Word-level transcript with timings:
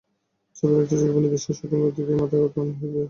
ছবির 0.55 0.79
একটি 0.83 0.95
ঝুঁকিপূর্ণ 0.99 1.25
দৃশ্যের 1.27 1.55
শুটিং 1.57 1.77
করতে 1.83 2.01
গিয়ে 2.05 2.19
মাথায় 2.21 2.39
আঘাত 2.39 2.51
পান 2.55 2.67
হূতিক। 2.71 2.91